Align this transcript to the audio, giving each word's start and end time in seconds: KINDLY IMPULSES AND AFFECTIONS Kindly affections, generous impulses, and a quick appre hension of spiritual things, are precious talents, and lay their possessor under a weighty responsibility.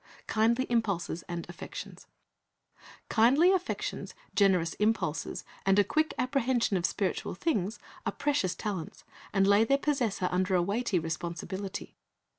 KINDLY 0.27 0.65
IMPULSES 0.67 1.21
AND 1.29 1.47
AFFECTIONS 1.47 2.07
Kindly 3.09 3.51
affections, 3.51 4.15
generous 4.33 4.73
impulses, 4.79 5.43
and 5.63 5.77
a 5.77 5.83
quick 5.83 6.15
appre 6.17 6.41
hension 6.41 6.75
of 6.75 6.87
spiritual 6.87 7.35
things, 7.35 7.77
are 8.03 8.11
precious 8.11 8.55
talents, 8.55 9.03
and 9.31 9.45
lay 9.45 9.63
their 9.63 9.77
possessor 9.77 10.27
under 10.31 10.55
a 10.55 10.63
weighty 10.63 10.97
responsibility. 10.97 11.97